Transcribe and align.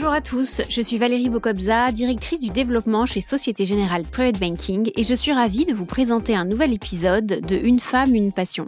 Bonjour 0.00 0.14
à 0.14 0.22
tous, 0.22 0.62
je 0.70 0.80
suis 0.80 0.96
Valérie 0.96 1.28
Bocobza, 1.28 1.92
directrice 1.92 2.40
du 2.40 2.48
développement 2.48 3.04
chez 3.04 3.20
Société 3.20 3.66
Générale 3.66 4.04
Private 4.04 4.40
Banking 4.40 4.90
et 4.96 5.04
je 5.04 5.12
suis 5.12 5.30
ravie 5.30 5.66
de 5.66 5.74
vous 5.74 5.84
présenter 5.84 6.34
un 6.34 6.46
nouvel 6.46 6.72
épisode 6.72 7.26
de 7.26 7.54
Une 7.54 7.80
femme, 7.80 8.14
une 8.14 8.32
passion. 8.32 8.64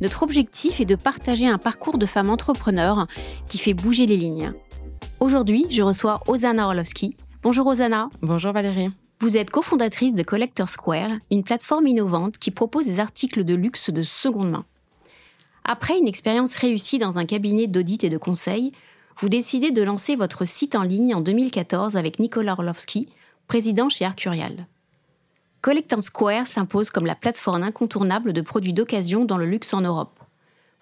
Notre 0.00 0.22
objectif 0.22 0.78
est 0.78 0.84
de 0.84 0.94
partager 0.94 1.48
un 1.48 1.58
parcours 1.58 1.98
de 1.98 2.06
femme 2.06 2.30
entrepreneur 2.30 3.08
qui 3.48 3.58
fait 3.58 3.74
bouger 3.74 4.06
les 4.06 4.16
lignes. 4.16 4.52
Aujourd'hui, 5.18 5.66
je 5.68 5.82
reçois 5.82 6.20
Osana 6.28 6.66
Orlovski. 6.66 7.16
Bonjour 7.42 7.66
Osana. 7.66 8.08
Bonjour 8.22 8.52
Valérie. 8.52 8.90
Vous 9.18 9.36
êtes 9.36 9.50
cofondatrice 9.50 10.14
de 10.14 10.22
Collector 10.22 10.68
Square, 10.68 11.10
une 11.32 11.42
plateforme 11.42 11.88
innovante 11.88 12.38
qui 12.38 12.52
propose 12.52 12.86
des 12.86 13.00
articles 13.00 13.42
de 13.42 13.56
luxe 13.56 13.90
de 13.90 14.04
seconde 14.04 14.52
main. 14.52 14.64
Après 15.64 15.98
une 15.98 16.06
expérience 16.06 16.54
réussie 16.54 16.98
dans 16.98 17.18
un 17.18 17.26
cabinet 17.26 17.66
d'audit 17.66 18.04
et 18.04 18.10
de 18.10 18.16
conseil, 18.16 18.70
vous 19.20 19.28
décidez 19.28 19.72
de 19.72 19.82
lancer 19.82 20.14
votre 20.14 20.44
site 20.44 20.76
en 20.76 20.84
ligne 20.84 21.12
en 21.12 21.20
2014 21.20 21.96
avec 21.96 22.20
Nicolas 22.20 22.52
Orlovski, 22.52 23.08
président 23.48 23.88
chez 23.88 24.04
Arcurial. 24.04 24.66
Collect 25.60 26.00
Square 26.00 26.46
s'impose 26.46 26.90
comme 26.90 27.06
la 27.06 27.16
plateforme 27.16 27.64
incontournable 27.64 28.32
de 28.32 28.40
produits 28.42 28.72
d'occasion 28.72 29.24
dans 29.24 29.36
le 29.36 29.46
luxe 29.46 29.74
en 29.74 29.80
Europe. 29.80 30.20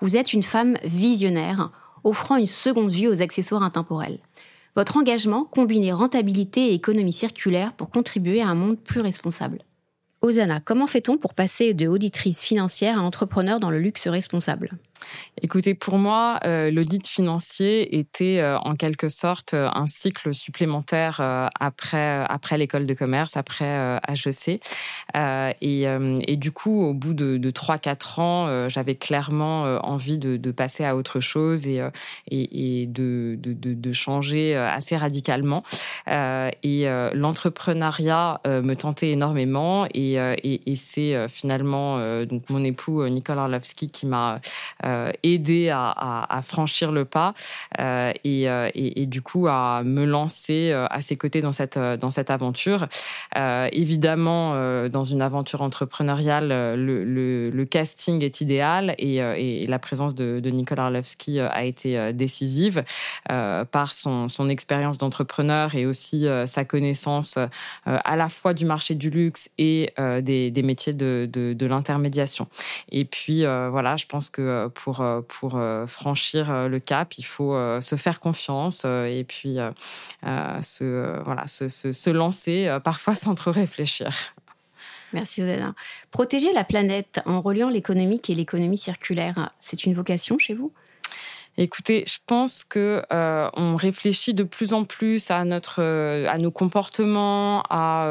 Vous 0.01 0.17
êtes 0.17 0.35
une 0.35 0.43
femme 0.43 0.77
visionnaire, 0.85 1.71
offrant 2.05 2.37
une 2.37 2.47
seconde 2.47 2.91
vie 2.91 3.09
aux 3.09 3.23
accessoires 3.23 3.63
intemporels. 3.63 4.19
Votre 4.75 4.99
engagement 4.99 5.45
combine 5.45 5.91
rentabilité 5.95 6.69
et 6.69 6.75
économie 6.75 7.15
circulaire 7.15 7.73
pour 7.73 7.89
contribuer 7.89 8.43
à 8.43 8.49
un 8.49 8.55
monde 8.55 8.77
plus 8.77 9.01
responsable. 9.01 9.63
Osana, 10.21 10.61
comment 10.61 10.87
fait-on 10.87 11.17
pour 11.17 11.33
passer 11.33 11.73
de 11.73 11.89
auditrice 11.89 12.43
financière 12.43 12.99
à 12.99 13.03
entrepreneur 13.03 13.61
dans 13.61 13.71
le 13.71 13.81
luxe 13.81 14.09
responsable? 14.09 14.73
Écoutez, 15.43 15.75
pour 15.75 15.99
moi, 15.99 16.41
euh, 16.45 16.71
l'audit 16.71 17.07
financier 17.07 17.99
était 17.99 18.39
euh, 18.39 18.59
en 18.59 18.75
quelque 18.75 19.09
sorte 19.09 19.53
euh, 19.53 19.69
un 19.75 19.87
cycle 19.87 20.33
supplémentaire 20.33 21.21
après 21.61 22.25
après 22.29 22.57
l'école 22.57 22.87
de 22.87 22.95
commerce, 22.95 23.37
après 23.37 24.01
HEC. 24.09 24.63
Et, 25.61 26.37
du 26.37 26.53
coup, 26.53 26.83
au 26.85 26.95
bout 26.95 27.15
de, 27.15 27.51
trois 27.51 27.77
3-4 27.77 28.21
ans, 28.21 28.69
j'avais 28.69 28.95
clairement 28.95 29.63
envie 29.87 30.19
de, 30.19 30.51
passer 30.51 30.85
à 30.85 30.97
autre 30.97 31.21
chose 31.21 31.67
et, 31.67 32.87
de, 32.87 33.93
changer 33.93 34.57
assez 34.57 34.97
radicalement. 34.97 35.63
et 36.09 36.87
l'entrepreneuriat 37.13 38.41
me 38.47 38.75
tentait 38.75 39.11
énormément 39.11 39.87
et, 39.93 40.75
c'est 40.77 41.29
finalement 41.29 42.25
donc 42.25 42.49
mon 42.51 42.65
époux 42.65 43.07
Nicolas 43.09 43.43
Orlovski 43.43 43.91
qui 43.91 44.07
m'a 44.07 44.41
aider 45.23 45.71
à, 45.71 46.41
franchir 46.43 46.93
le 46.93 47.05
pas 47.05 47.35
euh, 47.81 48.13
euh, 48.27 48.71
et, 48.75 49.07
du 49.07 49.23
coup 49.23 49.47
à 49.49 49.83
me 49.85 50.05
lancer 50.05 50.73
à 50.73 51.01
ses 51.01 51.17
côtés 51.17 51.41
dans 51.41 51.53
cette 51.53 51.79
dans 51.79 52.11
cette 52.11 52.31
aventure. 52.31 52.87
évidemment, 53.73 54.89
dans 54.89 55.05
une 55.05 55.23
aventure 55.23 55.63
entrepreneuriale, 55.63 56.49
le, 56.49 57.65
casting 57.65 58.23
est 58.23 58.41
idéal 58.41 58.95
et, 58.99 59.67
la 59.67 59.79
présence 59.79 60.15
de, 60.15 60.41
Nicolas 60.51 60.85
Arlovski 60.85 61.41
a 61.41 61.65
été 61.65 62.13
décisive 62.13 62.85
par 63.29 63.93
son, 63.93 64.49
expérience 64.49 64.99
d'entrepreneur 64.99 65.75
et 65.75 65.87
aussi 65.87 66.27
sa 66.47 66.65
connaissance 66.65 67.39
à 67.85 68.17
la 68.17 68.29
fois 68.29 68.55
du 68.55 68.65
marché 68.65 68.95
du 68.95 69.11
luxe 69.11 69.51
et 69.59 69.93
des, 69.97 70.63
métiers 70.63 70.93
de, 70.93 71.67
l'intermédiation. 71.67 72.49
Et 72.91 73.05
puis 73.05 73.45
voilà, 73.45 73.97
je 73.97 74.07
pense 74.07 74.31
que 74.31 74.69
pour, 74.69 75.01
euh, 75.01 75.21
euh, 75.55 75.87
franchir 75.87 76.51
euh, 76.51 76.69
le 76.69 76.79
cap, 76.79 77.19
il 77.19 77.25
faut 77.25 77.55
se 77.81 77.97
faire 77.97 78.21
confiance 78.21 78.85
et 78.85 79.25
puis 79.27 79.57
se, 80.63 81.23
voilà, 81.25 81.47
se, 81.47 82.11
lancer, 82.11 82.79
parfois 82.85 83.15
sans 83.15 83.35
trop 83.35 83.53
réfléchir. 83.53 84.11
Merci 85.13 85.43
Odana. 85.43 85.75
Protéger 86.11 86.53
la 86.53 86.65
planète 86.65 87.21
en 87.27 87.41
reliant 87.41 87.71
l'économique 87.71 88.29
et 88.29 88.35
l'économie 88.35 88.79
circulaire, 88.79 89.51
c'est 89.59 89.85
une 89.85 89.95
vocation 89.95 90.39
chez 90.39 90.55
vous? 90.55 90.73
Écoutez, 91.59 92.05
je 92.07 92.19
pense 92.27 92.65
que 92.65 93.03
euh, 93.11 93.49
on 93.55 93.77
réfléchit 93.77 94.35
de 94.35 94.43
plus 94.43 94.75
en 94.75 94.85
plus 94.85 95.31
à 95.31 95.43
notre, 95.47 95.81
euh, 95.81 96.27
à 96.29 96.37
nos 96.37 96.51
comportements, 96.51 97.63
à 97.71 98.05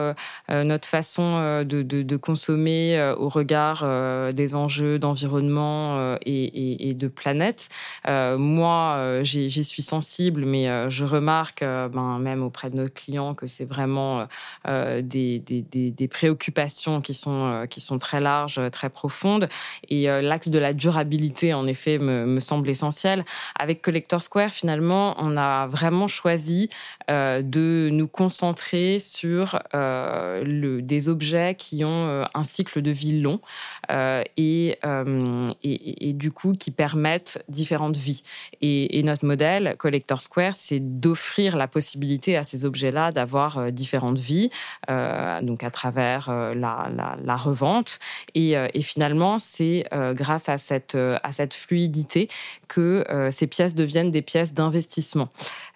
euh, 0.50 0.64
notre 0.64 0.88
façon 0.88 1.64
de, 1.64 1.84
de, 1.84 2.02
de 2.02 2.18
consommer 2.18 3.14
au 3.18 3.30
regard 3.30 3.86
des 4.34 4.56
enjeux 4.56 4.98
d'environnement 4.98 6.16
et, 6.26 6.44
et, 6.44 6.90
et, 6.90 6.94
de 6.94 7.08
planète. 7.08 7.70
moi, 8.08 9.22
j'y 9.24 9.64
suis 9.64 9.82
sensible, 9.82 10.46
mais 10.46 10.90
je 10.90 11.06
remarque, 11.06 11.62
ben, 11.62 12.20
même 12.20 12.44
auprès 12.44 12.70
de 12.70 12.78
nos 12.78 12.90
clients, 12.90 13.34
que 13.34 13.48
c'est 13.48 13.66
vraiment 13.66 14.28
des, 14.66 15.40
des, 15.40 15.62
des, 15.62 15.92
des, 15.92 16.08
préoccupations 16.08 17.02
qui 17.02 17.14
sont 17.14 17.66
qui 17.70 17.82
sont 17.82 18.00
très 18.00 18.20
larges, 18.20 18.62
très 18.72 18.90
profondes. 18.90 19.48
Et 19.90 20.06
l'axe 20.06 20.50
de 20.50 20.60
la 20.60 20.74
durabilité, 20.74 21.54
en 21.54 21.68
effet, 21.68 21.98
me, 21.98 22.26
me 22.26 22.40
semble 22.40 22.70
essentiel. 22.70 23.26
Avec 23.60 23.82
Collector 23.82 24.22
Square, 24.22 24.52
finalement, 24.52 25.16
on 25.18 25.38
a 25.38 25.68
vraiment 25.68 26.08
choisi 26.08 26.70
euh, 27.10 27.42
de 27.42 27.90
nous 27.92 28.08
concentrer 28.08 29.00
sur 29.00 29.60
euh, 29.74 30.80
des 30.82 31.10
objets 31.10 31.56
qui 31.56 31.84
ont 31.84 32.08
euh, 32.08 32.24
un 32.34 32.44
cycle 32.44 32.82
de 32.82 32.92
vie 32.92 33.22
long 33.22 33.40
et, 34.38 34.78
du 36.14 36.32
coup 36.32 36.54
qui 36.54 36.72
permettent 36.72 37.44
différentes 37.50 37.98
vies. 37.98 38.24
Et, 38.62 39.04
notre 39.04 39.26
modèle 39.26 39.76
Collector 39.78 40.20
Square, 40.20 40.54
c'est 40.56 40.80
d'offrir 40.80 41.58
la 41.58 41.68
possibilité 41.68 42.38
à 42.38 42.44
ces 42.44 42.66
objets-là 42.66 43.12
d'avoir 43.12 43.72
différentes 43.72 44.18
vies, 44.18 44.50
donc 44.88 45.64
à 45.64 45.70
travers 45.70 46.32
la, 46.56 47.36
revente. 47.36 48.00
Et, 48.34 48.56
finalement, 48.82 49.38
c'est 49.38 49.88
grâce 50.14 50.50
à 50.50 50.58
cette 50.58 51.54
fluidité 51.54 52.30
que 52.68 53.25
ces 53.32 53.48
pièces 53.48 53.76
deviennent 53.76 54.12
des 54.12 54.22
pièces 54.22 54.54
d'investissement. 54.54 55.30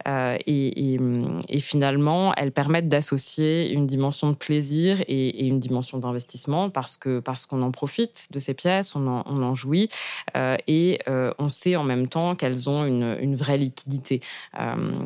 Euh, 0.08 0.38
et, 0.48 1.60
finalement, 1.60 2.34
elles 2.36 2.52
permettent 2.52 2.88
d'associer 2.88 3.72
une 3.72 3.86
dimension 3.86 4.30
de 4.30 4.36
plaisir 4.36 5.02
et, 5.08 5.46
une 5.46 5.60
dimension 5.60 5.98
d'investissement 5.98 6.70
parce 6.70 6.98
que 6.98 7.20
parce 7.20 7.46
qu'on 7.46 7.62
en 7.62 7.72
profite 7.72 8.28
de 8.32 8.40
ces 8.40 8.54
pièces, 8.54 8.96
on 8.96 9.08
en, 9.08 9.56
jouit 9.56 9.90
euh, 10.38 10.58
et 10.68 11.00
euh, 11.08 11.32
on 11.38 11.50
sait 11.50 11.76
en 11.76 11.84
même 11.84 12.08
temps 12.08 12.36
qu'elles 12.36 12.70
ont 12.70 12.86
une, 12.86 13.18
une, 13.20 13.36
vraie 13.36 13.58
liquidité. 13.58 14.22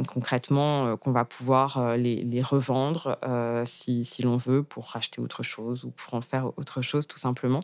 concrètement, 0.08 0.98
qu'on 0.98 1.12
va 1.12 1.26
pouvoir 1.26 1.98
les, 1.98 2.42
revendre 2.42 3.18
si, 3.66 4.03
si 4.03 4.22
l'on 4.22 4.38
veut 4.38 4.64
pour 4.64 4.86
racheter 4.86 5.22
autre 5.22 5.44
chose 5.44 5.86
ou 5.86 5.92
pour 5.92 6.14
en 6.14 6.22
faire 6.22 6.48
autre 6.58 6.82
chose 6.82 7.08
tout 7.08 7.18
simplement. 7.18 7.62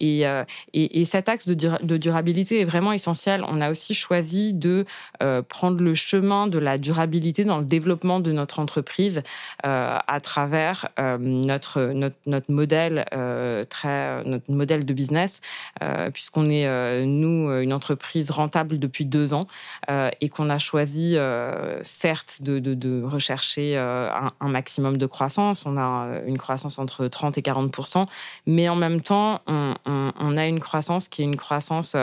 et, 0.00 0.24
et, 0.72 1.04
cet 1.04 1.28
axe 1.28 1.46
de, 1.46 1.54
de 1.54 1.96
durabilité 1.96 2.60
est 2.60 2.64
vraiment 2.64 2.92
essentiel 2.92 3.35
on 3.48 3.60
a 3.60 3.70
aussi 3.70 3.94
choisi 3.94 4.52
de 4.52 4.84
euh, 5.22 5.42
prendre 5.42 5.82
le 5.82 5.94
chemin 5.94 6.46
de 6.46 6.58
la 6.58 6.78
durabilité 6.78 7.44
dans 7.44 7.58
le 7.58 7.64
développement 7.64 8.20
de 8.20 8.32
notre 8.32 8.58
entreprise 8.58 9.22
euh, 9.64 9.98
à 10.06 10.20
travers 10.20 10.88
euh, 10.98 11.18
notre, 11.18 11.92
notre, 12.26 12.50
modèle 12.50 13.04
très 13.68 14.22
notre 14.24 14.50
modèle 14.50 14.84
de 14.84 14.94
business 14.94 15.40
puisqu'on 16.12 16.48
est 16.48 17.04
nous 17.04 17.50
une 17.60 17.72
entreprise 17.72 18.30
rentable 18.30 18.78
depuis 18.78 19.04
deux 19.04 19.34
ans 19.34 19.46
et 19.88 20.28
qu'on 20.28 20.48
a 20.48 20.58
choisi 20.58 21.16
certes 21.82 22.38
de, 22.42 23.02
rechercher 23.02 23.76
un, 23.76 24.48
maximum 24.48 24.96
de 24.96 25.06
croissance. 25.06 25.66
On 25.66 25.76
a 25.76 26.20
une 26.26 26.38
croissance 26.38 26.78
entre 26.78 27.08
30 27.08 27.38
et 27.38 27.42
40% 27.42 28.06
mais 28.46 28.68
en 28.68 28.76
même 28.76 29.00
temps 29.00 29.40
on 29.46 30.36
a 30.36 30.46
une 30.46 30.60
croissance 30.60 31.08
qui 31.08 31.22
est 31.22 31.24
une 31.24 31.36
croissance 31.36 31.96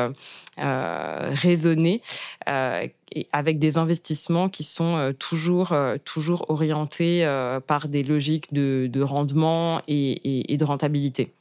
raisonnée 1.30 2.02
euh, 2.50 2.88
et 3.12 3.28
avec 3.32 3.60
des 3.60 3.78
investissements 3.78 4.50
qui 4.50 4.64
sont 4.64 4.98
euh, 4.98 5.12
toujours, 5.14 5.72
euh, 5.72 5.98
toujours 6.04 6.50
orientés 6.50 7.26
par 7.68 7.88
des 7.88 8.04
logiques 8.04 8.54
de, 8.54 9.02
rendement 9.02 9.82
et, 9.88 10.58
de 10.58 10.64
rentabilité. 10.64 11.34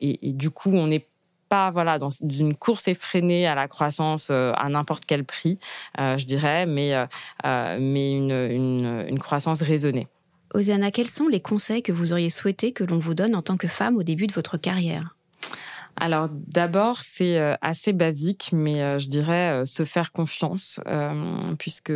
Et, 0.00 0.32
du 0.32 0.50
coup, 0.50 0.70
on 0.72 0.86
n'est 0.86 1.06
pas 1.48 1.70
voilà 1.70 1.98
dans 1.98 2.10
une 2.10 2.56
course 2.56 2.88
effrénée 2.88 3.46
à 3.46 3.54
la 3.54 3.68
croissance 3.68 4.30
à 4.30 4.68
n'importe 4.68 5.04
quel 5.06 5.24
prix, 5.24 5.58
je 5.98 6.24
dirais, 6.24 6.66
mais 6.66 6.92
mais 7.44 8.12
une, 8.12 8.32
une, 8.32 9.06
une, 9.08 9.18
croissance 9.18 9.62
raisonnée. 9.62 10.08
Osiana, 10.54 10.90
quels 10.90 11.08
sont 11.08 11.28
les 11.28 11.40
conseils 11.40 11.82
que 11.82 11.92
vous 11.92 12.12
auriez 12.12 12.30
souhaité 12.30 12.72
que 12.72 12.84
l'on 12.84 12.98
vous 12.98 13.14
donne 13.14 13.34
en 13.34 13.42
tant 13.42 13.56
que 13.56 13.68
femme 13.68 13.96
au 13.96 14.02
début 14.02 14.26
de 14.26 14.32
votre 14.32 14.56
carrière? 14.56 15.15
Alors 15.98 16.28
d'abord, 16.32 16.98
c'est 17.00 17.38
euh, 17.38 17.54
assez 17.62 17.92
basique, 17.92 18.50
mais 18.52 18.82
euh, 18.82 18.98
je 18.98 19.08
dirais 19.08 19.52
euh, 19.52 19.64
se 19.64 19.84
faire 19.84 20.12
confiance, 20.12 20.80
puisque 21.58 21.92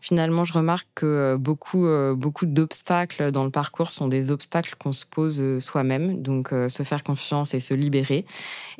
finalement, 0.00 0.44
je 0.44 0.52
remarque 0.52 0.88
que 0.94 1.36
beaucoup, 1.38 1.86
beaucoup 2.14 2.46
d'obstacles 2.46 3.30
dans 3.30 3.44
le 3.44 3.50
parcours 3.50 3.90
sont 3.90 4.08
des 4.08 4.30
obstacles 4.30 4.74
qu'on 4.78 4.92
se 4.92 5.04
pose 5.06 5.58
soi-même, 5.60 6.22
donc 6.22 6.48
se 6.48 6.82
faire 6.82 7.02
confiance 7.02 7.54
et 7.54 7.60
se 7.60 7.74
libérer. 7.74 8.24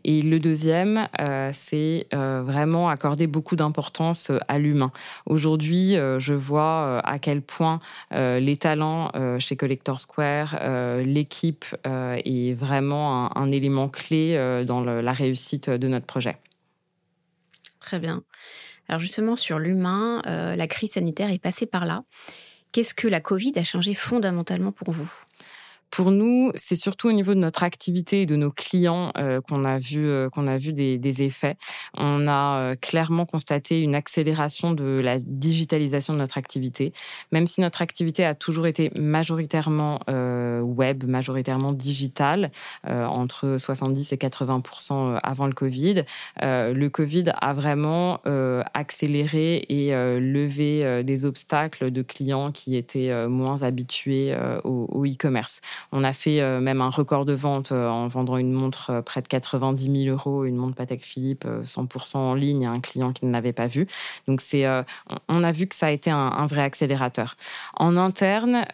Et 0.05 0.23
le 0.23 0.38
deuxième, 0.38 1.09
c'est 1.53 2.06
vraiment 2.12 2.88
accorder 2.88 3.26
beaucoup 3.26 3.56
d'importance 3.56 4.31
à 4.49 4.59
l'humain. 4.59 4.93
Aujourd'hui, 5.26 5.97
je 6.19 6.35
vois 6.35 7.00
à 7.00 7.19
quel 7.19 7.43
point 7.43 7.81
les 8.11 8.56
talents 8.56 9.11
chez 9.38 9.56
Collector 9.56 9.99
Square, 9.99 10.59
l'équipe 11.05 11.64
est 11.85 12.55
vraiment 12.55 13.26
un, 13.26 13.43
un 13.43 13.50
élément 13.50 13.88
clé 13.88 14.37
dans 14.64 14.81
la 14.81 15.12
réussite 15.12 15.70
de 15.70 15.88
notre 15.88 16.06
projet. 16.06 16.38
Très 17.81 17.99
bien. 17.99 18.22
Alors 18.88 19.00
justement, 19.00 19.37
sur 19.37 19.58
l'humain, 19.58 20.22
euh, 20.26 20.56
la 20.56 20.66
crise 20.66 20.93
sanitaire 20.93 21.31
est 21.31 21.38
passée 21.38 21.66
par 21.66 21.84
là. 21.84 22.05
Qu'est-ce 22.72 22.94
que 22.94 23.08
la 23.08 23.20
Covid 23.20 23.52
a 23.56 23.64
changé 23.64 23.94
fondamentalement 23.94 24.72
pour 24.72 24.93
vous? 24.93 25.10
Pour 25.90 26.11
nous, 26.11 26.52
c'est 26.55 26.76
surtout 26.76 27.08
au 27.08 27.12
niveau 27.12 27.35
de 27.35 27.40
notre 27.40 27.62
activité 27.62 28.23
et 28.23 28.26
de 28.26 28.37
nos 28.37 28.50
clients 28.50 29.11
euh, 29.17 29.40
qu'on 29.40 29.64
a 29.64 29.79
vu 29.79 30.06
euh, 30.06 30.29
qu'on 30.29 30.46
a 30.46 30.58
vu 30.58 30.73
des, 30.73 30.99
des, 30.99 31.23
effets. 31.23 31.56
On 31.96 32.29
a 32.29 32.58
euh, 32.58 32.75
clairement 32.75 33.26
constaté 33.26 33.81
une 33.81 33.94
accélération 33.94 34.73
de 34.73 35.00
la 35.02 35.19
digitalisation 35.19 36.14
de 36.14 36.19
notre 36.19 36.38
activité, 36.38 36.93
même 37.32 37.46
si 37.46 37.61
notre 37.61 37.82
activité 37.82 38.25
a 38.25 38.35
toujours 38.35 38.67
été 38.67 38.90
majoritairement 38.94 40.00
web, 40.08 41.05
majoritairement 41.05 41.73
digitale, 41.73 42.50
entre 42.85 43.56
70 43.58 44.12
et 44.12 44.19
80 44.19 44.62
avant 45.23 45.46
le 45.46 45.52
Covid. 45.52 46.05
le 46.40 46.88
Covid 46.88 47.25
a 47.40 47.52
vraiment 47.52 48.20
accéléré 48.75 49.64
et 49.69 49.90
levé 49.90 51.02
des 51.05 51.25
obstacles 51.25 51.90
de 51.90 52.02
clients 52.02 52.52
qui 52.52 52.76
étaient 52.76 53.26
moins 53.29 53.62
habitués 53.62 54.35
au 54.64 55.05
e-commerce. 55.05 55.61
On 55.92 56.04
a 56.04 56.12
fait 56.12 56.40
euh, 56.40 56.60
même 56.60 56.80
un 56.80 56.90
record 56.90 57.25
de 57.25 57.32
vente 57.32 57.72
euh, 57.72 57.88
en 57.88 58.08
vendant 58.08 58.36
une 58.36 58.52
montre 58.52 58.90
euh, 58.90 59.02
près 59.02 59.22
de 59.22 59.26
90 59.26 60.04
000 60.04 60.14
euros, 60.14 60.44
une 60.44 60.56
montre 60.56 60.75
Patek 60.75 61.02
Philippe 61.02 61.46
100% 61.46 62.16
en 62.16 62.34
ligne 62.34 62.66
à 62.66 62.70
un 62.70 62.80
client 62.80 63.12
qui 63.12 63.26
ne 63.26 63.32
l'avait 63.32 63.52
pas 63.52 63.66
vu. 63.66 63.86
Donc 64.26 64.40
c'est, 64.40 64.66
on 65.28 65.44
a 65.44 65.52
vu 65.52 65.66
que 65.66 65.75
ça 65.75 65.86
a 65.86 65.90
été 65.90 66.10
un, 66.10 66.46
vrai 66.46 66.62
accélérateur. 66.62 67.36
En 67.75 67.96
interne, 67.96 68.64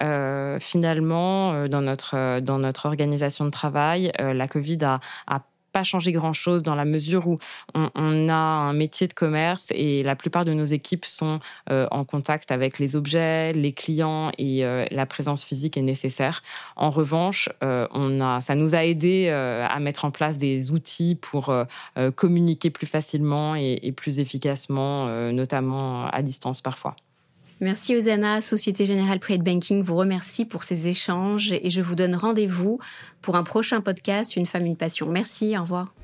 finalement, 0.60 1.66
dans 1.68 1.80
notre 1.80 2.40
dans 2.40 2.58
notre 2.58 2.86
organisation 2.86 3.44
de 3.44 3.50
travail, 3.50 4.12
la 4.18 4.48
Covid 4.48 4.78
a, 4.84 5.00
a 5.26 5.40
pas 5.74 5.82
changé 5.82 6.12
grand-chose 6.12 6.62
dans 6.62 6.76
la 6.76 6.84
mesure 6.84 7.26
où 7.26 7.38
on, 7.74 8.28
a 8.28 8.34
un 8.34 8.72
métier 8.72 9.08
de 9.08 9.12
commerce 9.12 9.72
et 9.74 10.04
la 10.04 10.14
plupart 10.14 10.44
de 10.44 10.54
nos 10.54 10.64
équipes 10.64 11.04
sont 11.04 11.40
euh, 11.68 11.88
en 11.90 12.04
contact 12.04 12.52
avec 12.52 12.78
les 12.78 12.94
objets, 12.94 13.52
les 13.52 13.72
clients 13.72 14.30
et 14.38 14.64
euh, 14.64 14.86
la 14.92 15.04
présence 15.04 15.44
physique 15.44 15.76
est 15.76 15.82
nécessaire. 15.82 16.44
En 16.76 16.90
revanche, 16.90 17.48
euh, 17.64 17.88
on 17.90 18.20
a, 18.20 18.40
ça 18.40 18.54
nous 18.54 18.76
a 18.76 18.84
aidé 18.84 19.28
à 19.28 19.80
mettre 19.80 20.04
en 20.04 20.12
place 20.12 20.38
des 20.38 20.70
outils 20.70 21.16
pour 21.16 21.52
communiquer 22.14 22.70
plus 22.70 22.86
facilement 22.86 23.56
et 23.56 23.92
plus 23.96 24.20
efficacement, 24.20 25.06
notamment 25.32 26.06
à 26.06 26.22
distance 26.22 26.60
parfois. 26.60 26.94
Merci 27.64 27.96
Osana, 27.96 28.42
Société 28.42 28.84
Générale 28.84 29.18
Private 29.18 29.42
Banking 29.42 29.82
vous 29.82 29.96
remercie 29.96 30.44
pour 30.44 30.64
ces 30.64 30.86
échanges 30.86 31.50
et 31.50 31.70
je 31.70 31.80
vous 31.80 31.94
donne 31.94 32.14
rendez-vous 32.14 32.78
pour 33.22 33.36
un 33.36 33.42
prochain 33.42 33.80
podcast 33.80 34.36
Une 34.36 34.44
femme, 34.44 34.66
une 34.66 34.76
passion. 34.76 35.06
Merci, 35.06 35.56
au 35.56 35.62
revoir. 35.62 35.94